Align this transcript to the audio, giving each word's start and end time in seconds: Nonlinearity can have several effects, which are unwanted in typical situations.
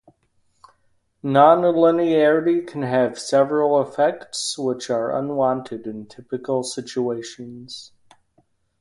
Nonlinearity 1.23 2.65
can 2.65 2.81
have 2.81 3.19
several 3.19 3.79
effects, 3.79 4.57
which 4.57 4.89
are 4.89 5.15
unwanted 5.15 5.85
in 5.85 6.07
typical 6.07 6.63
situations. 6.63 7.91